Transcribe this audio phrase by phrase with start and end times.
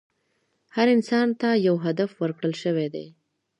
[0.75, 3.05] هر انسان ته یو هدف ورکړل شوی دی.